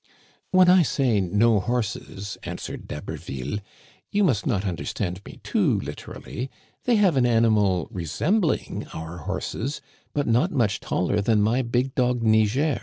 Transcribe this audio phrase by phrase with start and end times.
[0.49, 3.59] ""When I say no horses," answered D'Haberville,"
[4.11, 6.49] you must not understand me too literally.
[6.85, 9.79] They have an animal resembling our horses,
[10.11, 12.79] but not much taller than my big dog Niger.